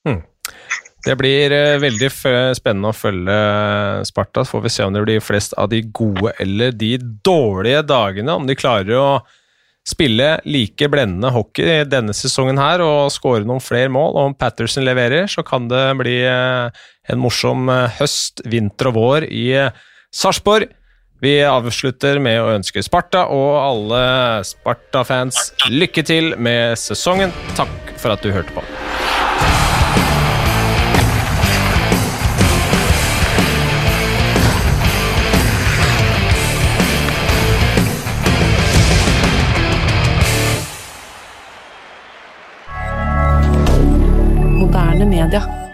Mm. 0.10 0.22
Det 1.06 1.16
blir 1.16 1.52
uh, 1.52 1.80
veldig 1.80 2.12
spennende 2.58 2.90
å 2.90 2.94
følge 2.96 4.06
Sparta. 4.06 4.46
Så 4.46 4.56
får 4.56 4.62
vi 4.62 4.70
se 4.70 4.84
om 4.84 4.94
det 4.94 5.04
blir 5.04 5.20
flest 5.20 5.54
av 5.54 5.70
de 5.70 5.82
gode 5.82 6.32
eller 6.40 6.72
de 6.72 6.98
dårlige 7.24 7.82
dagene. 7.82 8.32
Om 8.32 8.48
de 8.48 8.56
klarer 8.56 8.98
å 8.98 9.10
spille 9.86 10.30
like 10.50 10.88
blendende 10.90 11.30
hockey 11.34 11.84
denne 11.88 12.14
sesongen 12.18 12.58
her 12.60 12.82
og 12.84 13.12
skåre 13.14 13.46
noen 13.46 13.64
flere 13.64 13.92
mål. 13.94 14.16
Og 14.16 14.32
om 14.32 14.38
Patterson 14.38 14.86
leverer, 14.88 15.30
så 15.32 15.46
kan 15.46 15.70
det 15.72 15.84
bli 16.02 16.18
eh, 16.26 16.86
en 17.12 17.22
morsom 17.22 17.70
eh, 17.70 18.00
høst, 18.00 18.44
vinter 18.50 18.92
og 18.92 18.98
vår 18.98 19.30
i 19.30 19.46
eh, 19.66 19.86
Sarpsborg. 20.16 20.72
Vi 21.24 21.38
avslutter 21.48 22.20
med 22.22 22.42
å 22.42 22.50
ønske 22.58 22.84
Sparta 22.84 23.24
og 23.32 23.54
alle 23.62 24.02
Sparta-fans 24.46 25.54
lykke 25.72 26.04
til 26.06 26.34
med 26.36 26.76
sesongen. 26.80 27.34
Takk 27.56 27.96
for 28.02 28.14
at 28.14 28.26
du 28.26 28.34
hørte 28.36 28.54
på. 28.58 28.66
Canada. 45.26 45.65